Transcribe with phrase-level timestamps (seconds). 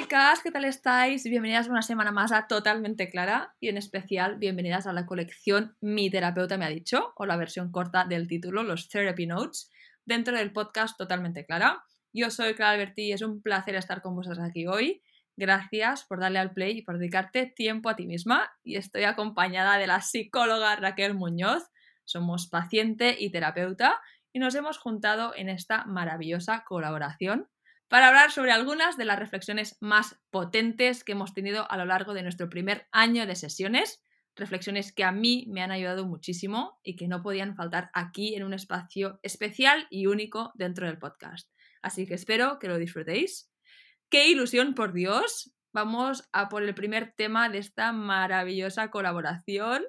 [0.00, 1.24] chicas, ¿qué tal estáis?
[1.24, 6.08] Bienvenidas una semana más a Totalmente Clara y en especial bienvenidas a la colección Mi
[6.08, 9.72] terapeuta me ha dicho o la versión corta del título, los Therapy Notes,
[10.04, 11.82] dentro del podcast Totalmente Clara.
[12.12, 15.02] Yo soy Clara Alberti y es un placer estar con vosotros aquí hoy.
[15.36, 19.78] Gracias por darle al play y por dedicarte tiempo a ti misma y estoy acompañada
[19.78, 21.64] de la psicóloga Raquel Muñoz.
[22.04, 24.00] Somos paciente y terapeuta
[24.32, 27.48] y nos hemos juntado en esta maravillosa colaboración
[27.88, 32.14] para hablar sobre algunas de las reflexiones más potentes que hemos tenido a lo largo
[32.14, 34.02] de nuestro primer año de sesiones,
[34.36, 38.44] reflexiones que a mí me han ayudado muchísimo y que no podían faltar aquí en
[38.44, 41.50] un espacio especial y único dentro del podcast.
[41.82, 43.50] Así que espero que lo disfrutéis.
[44.10, 45.52] ¡Qué ilusión, por Dios!
[45.72, 49.84] Vamos a por el primer tema de esta maravillosa colaboración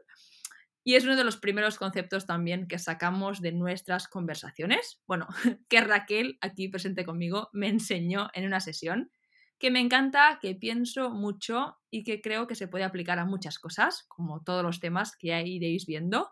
[0.90, 5.00] y es uno de los primeros conceptos también que sacamos de nuestras conversaciones.
[5.06, 5.28] Bueno,
[5.70, 9.12] que Raquel, aquí presente conmigo, me enseñó en una sesión,
[9.60, 13.60] que me encanta, que pienso mucho y que creo que se puede aplicar a muchas
[13.60, 16.32] cosas, como todos los temas que ya iréis viendo.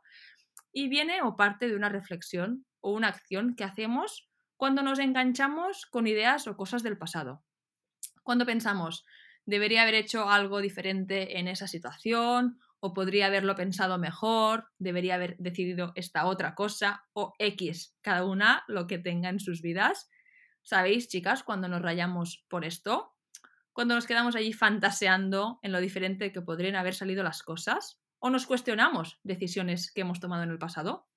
[0.71, 5.85] Y viene o parte de una reflexión o una acción que hacemos cuando nos enganchamos
[5.85, 7.43] con ideas o cosas del pasado.
[8.23, 9.05] Cuando pensamos,
[9.45, 15.35] debería haber hecho algo diferente en esa situación o podría haberlo pensado mejor, debería haber
[15.37, 20.09] decidido esta otra cosa, o X, cada una lo que tenga en sus vidas.
[20.61, 23.15] ¿Sabéis, chicas, cuando nos rayamos por esto?
[23.73, 28.29] Cuando nos quedamos allí fantaseando en lo diferente que podrían haber salido las cosas, o
[28.29, 31.07] nos cuestionamos decisiones que hemos tomado en el pasado.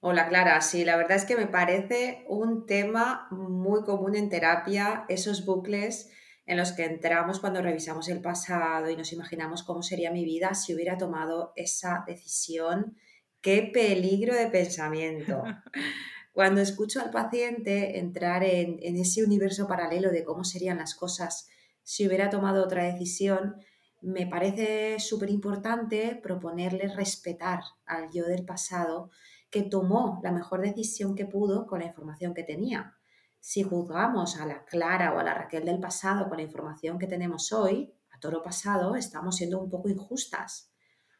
[0.00, 5.04] Hola Clara, sí, la verdad es que me parece un tema muy común en terapia,
[5.08, 6.10] esos bucles
[6.52, 10.54] en los que entramos cuando revisamos el pasado y nos imaginamos cómo sería mi vida
[10.54, 12.96] si hubiera tomado esa decisión.
[13.40, 15.42] ¡Qué peligro de pensamiento!
[16.32, 21.48] Cuando escucho al paciente entrar en, ese universo paralelo de cómo serían las cosas
[21.82, 23.56] si hubiera tomado otra decisión,
[24.00, 29.10] me parece súper importante proponerle respetar al yo del pasado
[29.50, 32.96] que tomó la mejor decisión que pudo con la información que tenía
[33.42, 37.08] si juzgamos a la Clara o a la Raquel del pasado con la información que
[37.08, 40.72] tenemos hoy, a toro pasado, estamos siendo un poco injustas.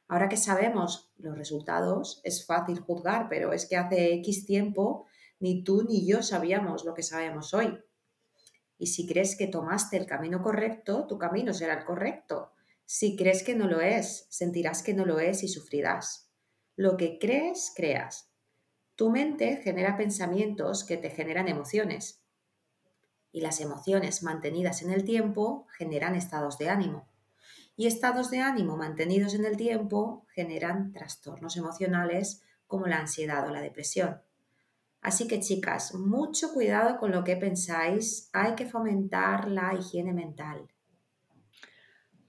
[0.07, 5.07] Ahora que sabemos los resultados, es fácil juzgar, pero es que hace X tiempo
[5.41, 7.77] ni tú ni yo sabíamos lo que sabemos hoy.
[8.79, 12.53] Y si crees que tomaste el camino correcto, tu camino será el correcto.
[12.85, 16.31] Si crees que no lo es, sentirás que no lo es y sufrirás.
[16.77, 18.32] Lo que crees, creas.
[18.95, 22.23] Tu mente genera pensamientos que te generan emociones
[23.33, 27.09] y las emociones mantenidas en el tiempo generan estados de ánimo.
[27.75, 33.51] Y estados de ánimo mantenidos en el tiempo generan trastornos emocionales como la ansiedad o
[33.51, 34.21] la depresión.
[35.01, 40.72] Así que chicas, mucho cuidado con lo que pensáis, hay que fomentar la higiene mental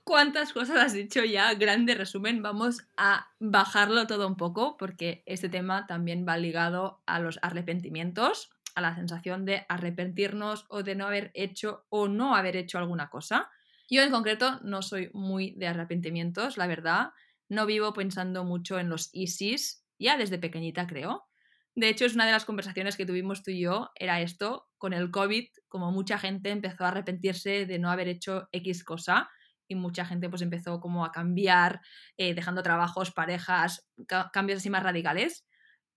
[0.03, 2.41] cuántas cosas has dicho ya, grande resumen.
[2.41, 8.49] Vamos a bajarlo todo un poco porque este tema también va ligado a los arrepentimientos,
[8.75, 13.09] a la sensación de arrepentirnos o de no haber hecho o no haber hecho alguna
[13.09, 13.49] cosa.
[13.89, 17.09] Yo en concreto no soy muy de arrepentimientos, la verdad.
[17.49, 21.27] No vivo pensando mucho en los ISIS, ya desde pequeñita creo.
[21.75, 24.93] De hecho, es una de las conversaciones que tuvimos tú y yo, era esto, con
[24.93, 29.29] el COVID, como mucha gente empezó a arrepentirse de no haber hecho X cosa
[29.67, 31.81] y mucha gente pues empezó como a cambiar,
[32.17, 33.87] eh, dejando trabajos, parejas,
[34.31, 35.45] cambios así más radicales.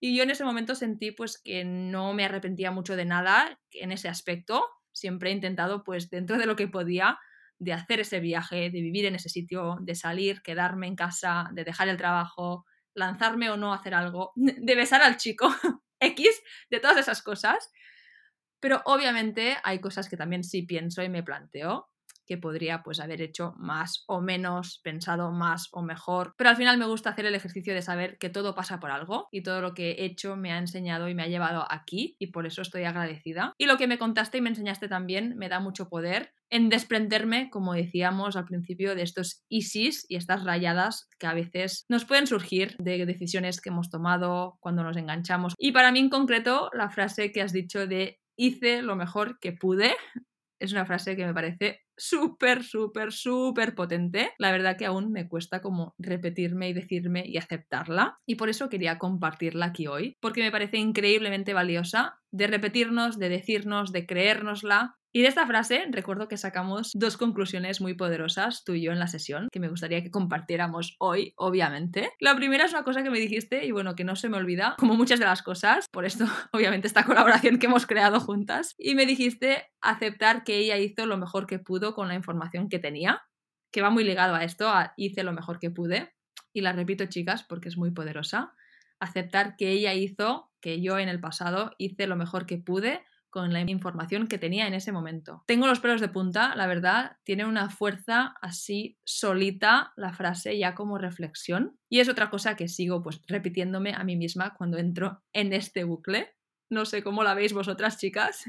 [0.01, 3.93] Y yo en ese momento sentí pues que no me arrepentía mucho de nada en
[3.93, 4.67] ese aspecto.
[4.93, 7.19] Siempre he intentado pues dentro de lo que podía
[7.59, 11.65] de hacer ese viaje, de vivir en ese sitio, de salir, quedarme en casa, de
[11.65, 15.49] dejar el trabajo, lanzarme o no a hacer algo, de besar al chico
[16.01, 17.71] X, de todas esas cosas.
[18.61, 21.91] Pero obviamente hay cosas que también sí pienso y me planteo
[22.27, 26.35] que podría pues haber hecho más o menos, pensado más o mejor.
[26.37, 29.29] Pero al final me gusta hacer el ejercicio de saber que todo pasa por algo
[29.31, 32.29] y todo lo que he hecho me ha enseñado y me ha llevado aquí y
[32.29, 33.53] por eso estoy agradecida.
[33.59, 37.51] Y lo que me contaste y me enseñaste también me da mucho poder en desprenderme,
[37.51, 42.27] como decíamos al principio, de estos ISIS y estas rayadas que a veces nos pueden
[42.27, 45.55] surgir de decisiones que hemos tomado cuando nos enganchamos.
[45.59, 49.53] Y para mí en concreto, la frase que has dicho de hice lo mejor que
[49.53, 49.97] pude
[50.59, 54.31] es una frase que me parece súper, súper, súper potente.
[54.39, 58.19] La verdad que aún me cuesta como repetirme y decirme y aceptarla.
[58.27, 63.29] Y por eso quería compartirla aquí hoy, porque me parece increíblemente valiosa de repetirnos, de
[63.29, 68.75] decirnos, de creérnosla Y de esta frase recuerdo que sacamos dos conclusiones muy poderosas tú
[68.75, 72.11] y yo en la sesión que me gustaría que compartiéramos hoy, obviamente.
[72.21, 74.75] La primera es una cosa que me dijiste y bueno, que no se me olvida,
[74.79, 78.75] como muchas de las cosas, por esto obviamente esta colaboración que hemos creado juntas.
[78.77, 82.79] Y me dijiste aceptar que ella hizo lo mejor que pudo con la información que
[82.79, 83.23] tenía,
[83.73, 86.13] que va muy ligado a esto, a hice lo mejor que pude.
[86.53, 88.53] Y la repito, chicas, porque es muy poderosa.
[89.01, 93.03] Aceptar que ella hizo, que yo en el pasado hice lo mejor que pude
[93.37, 95.45] con la información que tenía en ese momento.
[95.47, 100.75] Tengo los pelos de punta, la verdad, tiene una fuerza así solita la frase ya
[100.75, 105.23] como reflexión y es otra cosa que sigo pues repitiéndome a mí misma cuando entro
[105.35, 106.35] en este bucle.
[106.71, 108.47] No sé cómo la veis vosotras, chicas.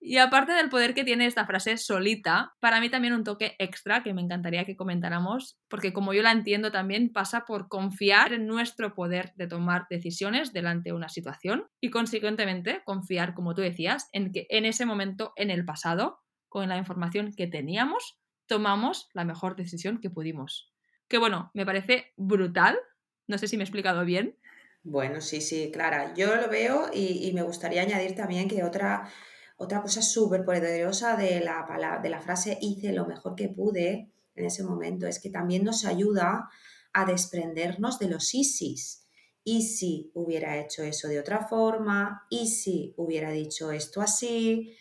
[0.00, 4.02] Y aparte del poder que tiene esta frase solita, para mí también un toque extra
[4.02, 8.46] que me encantaría que comentáramos, porque como yo la entiendo también pasa por confiar en
[8.46, 14.08] nuestro poder de tomar decisiones delante de una situación y consecuentemente confiar, como tú decías,
[14.12, 19.24] en que en ese momento, en el pasado, con la información que teníamos, tomamos la
[19.24, 20.72] mejor decisión que pudimos.
[21.08, 22.78] Que bueno, me parece brutal,
[23.26, 24.38] no sé si me he explicado bien.
[24.82, 29.10] Bueno, sí, sí, Clara, yo lo veo y, y me gustaría añadir también que otra
[29.56, 34.44] otra cosa súper poderosa de la, de la frase hice lo mejor que pude en
[34.44, 36.50] ese momento es que también nos ayuda
[36.92, 39.06] a desprendernos de los ISIS.
[39.42, 44.74] Y si hubiera hecho eso de otra forma, y si hubiera dicho esto así,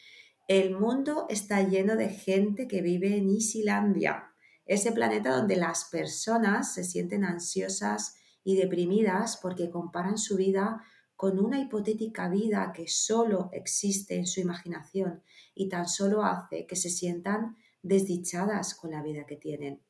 [0.48, 4.32] el mundo está lleno de gente que vive en Isilandia,
[4.66, 10.84] ese planeta donde las personas se sienten ansiosas y deprimidas porque comparan su vida
[11.16, 15.24] con una hipotética vida que solo existe en su imaginación
[15.54, 19.82] y tan solo hace que se sientan desdichadas con la vida que tienen.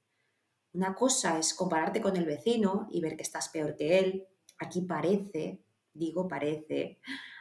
[0.74, 4.27] Una cosa es compararte con el vecino y ver que estás peor que él.
[4.60, 5.63] Aquí parece,
[5.94, 7.00] digo parece,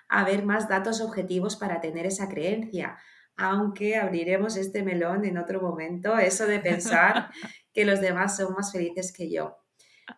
[0.09, 2.97] haber más datos objetivos para tener esa creencia,
[3.37, 7.31] aunque abriremos este melón en otro momento, eso de pensar
[7.73, 9.64] que los demás son más felices que yo.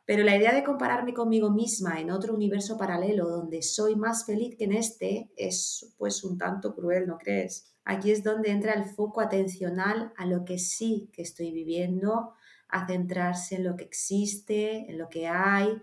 [0.04, 4.56] Pero la idea de compararme conmigo misma en otro universo paralelo donde soy más feliz
[4.56, 7.72] que en este es pues un tanto cruel, ¿no crees?
[7.84, 12.34] Aquí es donde entra el foco atencional a lo que sí que estoy viviendo,
[12.68, 15.80] a centrarse en lo que existe, en lo que hay,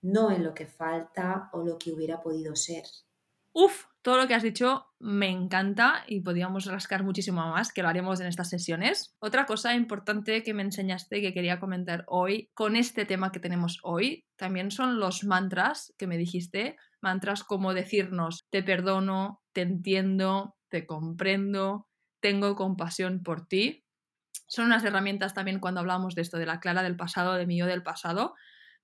[0.00, 2.84] no en lo que falta o lo que hubiera podido ser.
[3.52, 7.88] Uf, todo lo que has dicho me encanta y podríamos rascar muchísimo más, que lo
[7.88, 9.14] haremos en estas sesiones.
[9.18, 13.78] Otra cosa importante que me enseñaste que quería comentar hoy con este tema que tenemos
[13.82, 20.56] hoy, también son los mantras que me dijiste, mantras como decirnos te perdono, te entiendo,
[20.68, 21.88] te comprendo,
[22.20, 23.84] tengo compasión por ti.
[24.46, 27.58] Son unas herramientas también cuando hablamos de esto, de la clara del pasado, de mi
[27.58, 28.34] yo del pasado,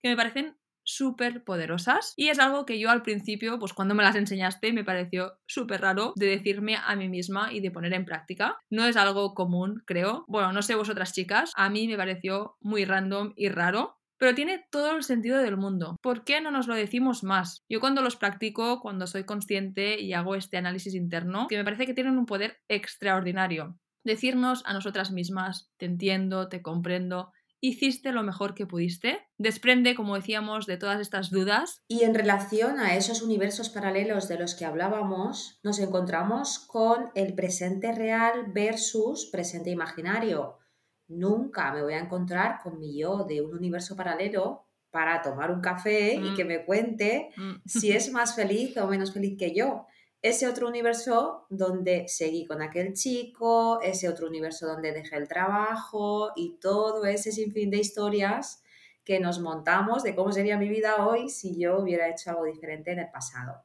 [0.03, 4.03] que me parecen súper poderosas y es algo que yo al principio, pues cuando me
[4.03, 8.07] las enseñaste, me pareció súper raro de decirme a mí misma y de poner en
[8.07, 8.59] práctica.
[8.71, 10.25] No es algo común, creo.
[10.29, 14.65] Bueno, no sé vosotras chicas, a mí me pareció muy random y raro, pero tiene
[14.71, 15.97] todo el sentido del mundo.
[16.01, 17.65] ¿Por qué no nos lo decimos más?
[17.69, 21.87] Yo cuando los practico, cuando soy consciente y hago este análisis interno, que me parece
[21.87, 23.77] que tienen un poder extraordinario.
[24.05, 29.27] Decirnos a nosotras mismas, te entiendo, te comprendo, hiciste lo mejor que pudiste.
[29.39, 31.83] Desprende, como decíamos, de todas estas dudas.
[31.89, 37.35] Y en relación a esos universos paralelos de los que hablábamos, nos encontramos con el
[37.35, 40.59] presente real versus presente imaginario.
[41.09, 45.61] Nunca me voy a encontrar con mi yo de un universo paralelo para tomar un
[45.61, 46.49] café y que mm.
[46.49, 47.63] me cuente mm.
[47.67, 49.87] si es más feliz o menos feliz que yo
[50.23, 56.33] ese otro universo donde seguí con aquel chico, ese otro universo donde dejé el trabajo
[56.35, 58.63] y todo ese sinfín de historias
[59.05, 62.91] que nos montamos de cómo sería mi vida hoy si yo hubiera hecho algo diferente
[62.91, 63.63] en el pasado.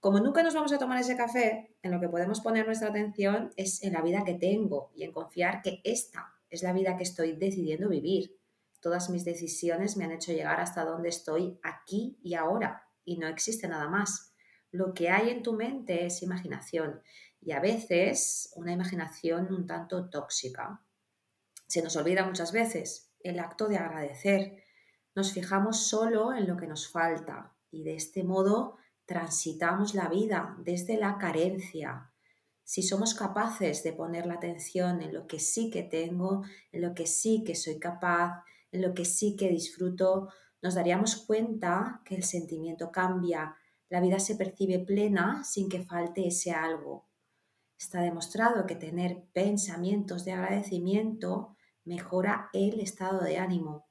[0.00, 3.50] Como nunca nos vamos a tomar ese café, en lo que podemos poner nuestra atención
[3.56, 7.04] es en la vida que tengo y en confiar que esta es la vida que
[7.04, 8.36] estoy decidiendo vivir.
[8.80, 13.28] Todas mis decisiones me han hecho llegar hasta donde estoy aquí y ahora y no
[13.28, 14.29] existe nada más
[14.72, 17.02] lo que hay en tu mente es imaginación
[17.40, 20.82] y a veces una imaginación un tanto tóxica.
[21.66, 24.62] Se nos olvida muchas veces el acto de agradecer.
[25.14, 30.56] Nos fijamos solo en lo que nos falta y de este modo transitamos la vida
[30.58, 32.12] desde la carencia.
[32.62, 36.94] Si somos capaces de poner la atención en lo que sí que tengo, en lo
[36.94, 40.28] que sí que soy capaz, en lo que sí que disfruto,
[40.62, 43.56] nos daríamos cuenta que el sentimiento cambia
[43.90, 47.08] la vida se percibe plena sin que falte ese algo.
[47.76, 53.88] Está demostrado que tener pensamientos de agradecimiento mejora el estado de ánimo.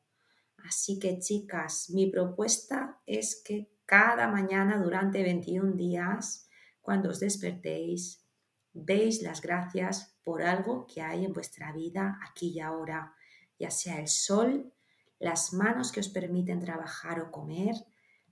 [0.57, 6.47] Así que chicas, mi propuesta es que cada mañana durante 21 días,
[6.81, 8.23] cuando os despertéis,
[8.71, 13.15] veis las gracias por algo que hay en vuestra vida aquí y ahora,
[13.57, 14.73] ya sea el sol,
[15.17, 17.75] las manos que os permiten trabajar o comer,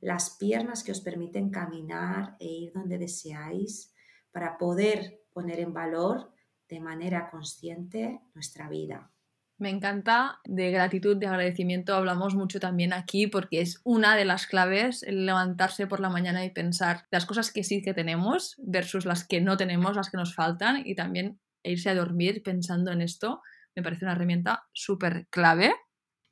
[0.02, 3.94] las piernas que os permiten caminar e ir donde deseáis,
[4.32, 6.34] para poder poner en valor
[6.70, 9.12] de manera consciente nuestra vida.
[9.60, 14.46] Me encanta de gratitud, de agradecimiento, hablamos mucho también aquí porque es una de las
[14.46, 19.06] claves el levantarse por la mañana y pensar las cosas que sí que tenemos versus
[19.06, 23.02] las que no tenemos, las que nos faltan y también irse a dormir pensando en
[23.02, 23.42] esto
[23.78, 25.72] me parece una herramienta súper clave.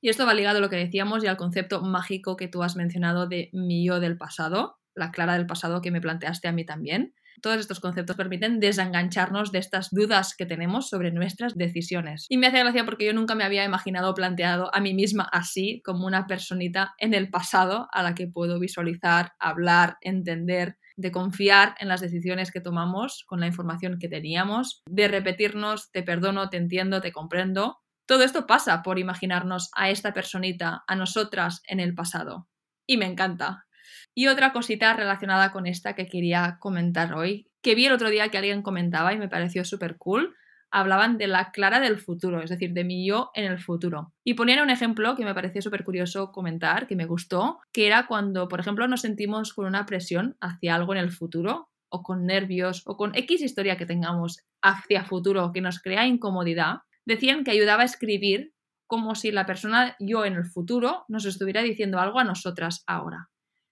[0.06, 2.76] Y esto va ligado a lo que decíamos y al concepto mágico que tú has
[2.76, 6.64] mencionado de mi yo del pasado, la Clara del pasado que me planteaste a mí
[6.64, 7.16] también.
[7.42, 12.28] Todos estos conceptos permiten desengancharnos de estas dudas que tenemos sobre nuestras decisiones.
[12.30, 15.82] Y me hace gracia porque yo nunca me había imaginado planteado a mí misma así,
[15.84, 21.74] como una personita en el pasado a la que puedo visualizar, hablar, entender, de confiar
[21.80, 26.58] en las decisiones que tomamos con la información que teníamos, de repetirnos, te perdono, te
[26.58, 27.80] entiendo, te comprendo.
[28.06, 32.48] Todo esto pasa por imaginarnos a esta personita, a nosotras en el pasado.
[32.86, 33.66] Y me encanta.
[34.14, 38.30] Y otra cosita relacionada con esta que quería comentar hoy, que vi el otro día
[38.30, 40.36] que alguien comentaba y me pareció súper cool,
[40.72, 44.14] hablaban de la Clara del futuro, es decir, de mi yo en el futuro.
[44.24, 48.08] Y ponían un ejemplo que me pareció súper curioso comentar, que me gustó, que era
[48.08, 52.26] cuando, por ejemplo, nos sentimos con una presión hacia algo en el futuro, o con
[52.26, 57.52] nervios, o con X historia que tengamos hacia futuro que nos crea incomodidad, decían que
[57.52, 58.54] ayudaba a escribir
[58.88, 63.30] como si la persona yo en el futuro nos estuviera diciendo algo a nosotras ahora.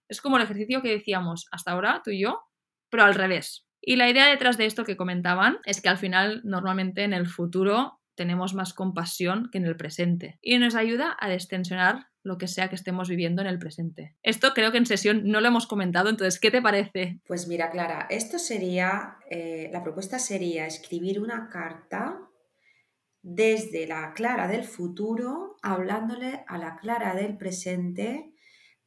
[0.07, 2.41] Es como el ejercicio que decíamos hasta ahora, tú y yo,
[2.89, 3.65] pero al revés.
[3.81, 7.27] Y la idea detrás de esto que comentaban es que al final normalmente en el
[7.27, 12.47] futuro tenemos más compasión que en el presente y nos ayuda a destensionar lo que
[12.47, 14.15] sea que estemos viviendo en el presente.
[14.23, 17.19] Esto creo que en sesión no lo hemos comentado, entonces, ¿qué te parece?
[17.25, 22.19] Pues mira, Clara, esto sería, eh, la propuesta sería escribir una carta
[23.23, 28.33] desde la Clara del futuro, hablándole a la Clara del presente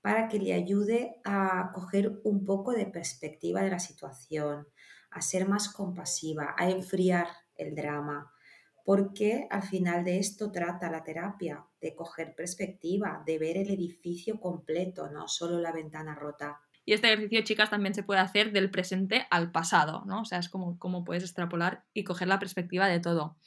[0.03, 4.69] para que le ayude a coger un poco de perspectiva de la situación,
[5.11, 7.27] a ser más compasiva, a enfriar
[7.57, 8.31] el drama,
[8.85, 14.39] porque al final de esto trata la terapia, de coger perspectiva, de ver el edificio
[14.39, 16.61] completo, no solo la ventana rota.
[16.85, 20.21] Y este ejercicio, chicas, también se puede hacer del presente al pasado, ¿no?
[20.21, 23.39] O sea, es como, como puedes extrapolar y coger la perspectiva de todo.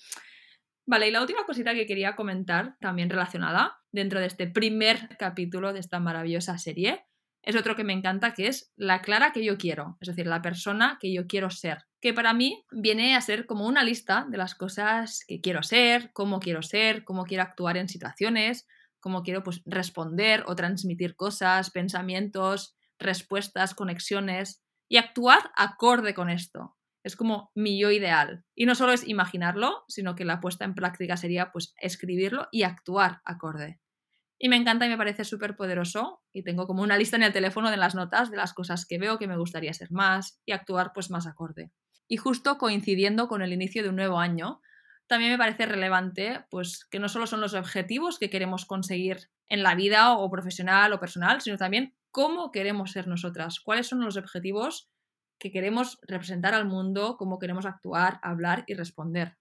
[0.89, 5.71] Vale, y la última cosita que quería comentar, también relacionada, dentro de este primer capítulo
[5.71, 7.05] de esta maravillosa serie,
[7.43, 10.41] es otro que me encanta, que es la Clara que yo quiero, es decir, la
[10.41, 14.39] persona que yo quiero ser, que para mí viene a ser como una lista de
[14.39, 18.65] las cosas que quiero ser, cómo quiero ser, cómo quiero actuar en situaciones,
[18.99, 26.78] cómo quiero pues, responder o transmitir cosas, pensamientos, respuestas, conexiones y actuar acorde con esto.
[27.03, 28.43] Es como mi yo ideal.
[28.55, 32.63] Y no solo es imaginarlo, sino que la puesta en práctica sería pues escribirlo y
[32.63, 33.79] actuar acorde.
[34.37, 36.21] Y me encanta y me parece súper poderoso.
[36.31, 38.97] Y tengo como una lista en el teléfono de las notas de las cosas que
[38.97, 41.71] veo que me gustaría ser más y actuar pues más acorde.
[42.07, 44.61] Y justo coincidiendo con el inicio de un nuevo año,
[45.07, 49.63] también me parece relevante pues que no solo son los objetivos que queremos conseguir en
[49.63, 54.17] la vida o profesional o personal, sino también cómo queremos ser nosotras, cuáles son los
[54.17, 54.89] objetivos
[55.39, 59.37] que queremos representar al mundo, cómo queremos actuar, hablar y responder.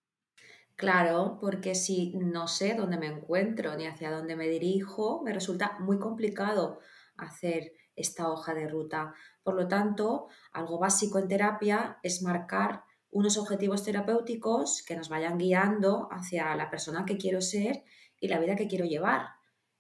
[0.76, 5.76] Claro, porque si no sé dónde me encuentro ni hacia dónde me dirijo, me resulta
[5.80, 6.78] muy complicado
[7.16, 9.12] hacer esta hoja de ruta.
[9.42, 15.36] Por lo tanto, algo básico en terapia es marcar unos objetivos terapéuticos que nos vayan
[15.36, 17.82] guiando hacia la persona que quiero ser
[18.20, 19.30] y la vida que quiero llevar.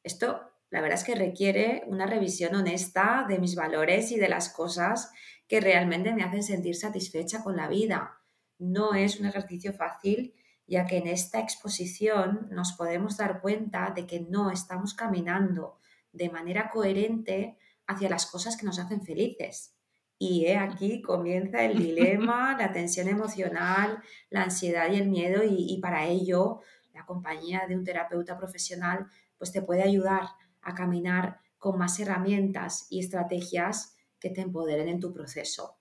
[0.02, 4.48] Esto, la verdad es que requiere una revisión honesta de mis valores y de las
[4.52, 5.12] cosas
[5.48, 8.20] que realmente me hacen sentir satisfecha con la vida.
[8.58, 10.34] No es un ejercicio fácil,
[10.66, 15.78] ya que en esta exposición nos podemos dar cuenta de que no estamos caminando
[16.12, 19.74] de manera coherente hacia las cosas que nos hacen felices.
[20.18, 25.80] Y aquí comienza el dilema, la tensión emocional, la ansiedad y el miedo y, y
[25.80, 26.60] para ello
[26.92, 29.06] la compañía de un terapeuta profesional
[29.38, 30.24] pues te puede ayudar
[30.60, 35.78] a caminar con más herramientas y estrategias que te empoderen en tu proceso.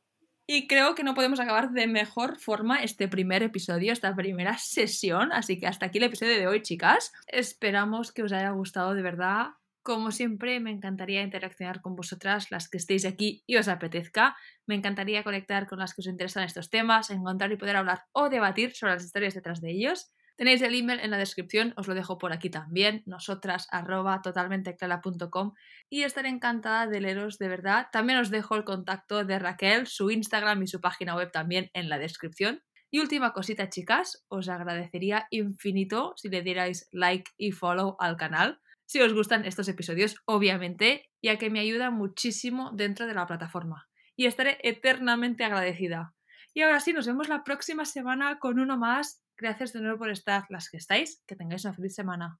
[0.49, 5.33] Y creo que no podemos acabar de mejor forma este primer episodio, esta primera sesión.
[5.33, 7.11] Así que hasta aquí el episodio de hoy, chicas.
[7.27, 9.47] Esperamos que os haya gustado de verdad.
[9.83, 14.37] Como siempre, me encantaría interaccionar con vosotras, las que estéis aquí y os apetezca.
[14.65, 18.29] Me encantaría conectar con las que os interesan estos temas, encontrar y poder hablar o
[18.29, 20.11] debatir sobre las historias detrás de ellos.
[20.37, 25.53] Tenéis el email en la descripción, os lo dejo por aquí también, nosotras arroba totalmenteclara.com
[25.89, 27.87] y estaré encantada de leeros de verdad.
[27.91, 31.89] También os dejo el contacto de Raquel, su Instagram y su página web también en
[31.89, 32.61] la descripción.
[32.91, 38.61] Y última cosita, chicas, os agradecería infinito si le dierais like y follow al canal,
[38.85, 43.89] si os gustan estos episodios, obviamente, ya que me ayuda muchísimo dentro de la plataforma.
[44.15, 46.13] Y estaré eternamente agradecida.
[46.53, 49.21] Y ahora sí, nos vemos la próxima semana con uno más.
[49.37, 51.21] Gracias de nuevo por estar las que estáis.
[51.27, 52.39] Que tengáis una feliz semana.